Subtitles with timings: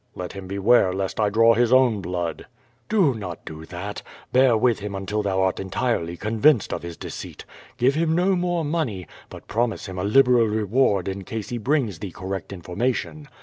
[0.17, 2.47] 'Tliet him beware lest I draw his own blood.'*
[2.89, 4.01] Ilg QUO TADTS, *T)o not do that.
[4.31, 7.45] Bear with him until tliou art entirely convinced of his deceit.
[7.77, 11.59] Give him no more money, but pro mise him a liberal reward in case he
[11.59, 13.27] brings thee correct in formation.